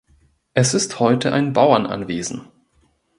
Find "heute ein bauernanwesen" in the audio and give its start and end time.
0.99-2.47